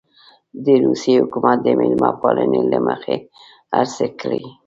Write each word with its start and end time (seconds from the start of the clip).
د 0.65 0.67
روسیې 0.85 1.15
حکومت 1.23 1.57
د 1.63 1.67
مېلمه 1.79 2.11
پالنې 2.21 2.61
له 2.71 2.79
مخې 2.87 3.15
هرکلی 3.75 4.09
کړی. 4.21 4.43